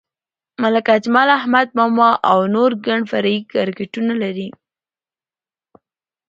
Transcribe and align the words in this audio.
ملک 0.61 0.85
اجمل، 0.97 1.27
احمد 1.39 1.67
ماما 1.77 2.09
او 2.29 2.39
نور 2.55 2.71
ګڼ 2.85 2.99
فرعي 3.11 3.37
کرکټرونه 3.51 4.13
لري. 4.23 4.47